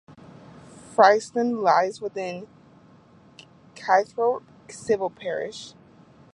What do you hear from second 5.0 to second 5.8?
parish.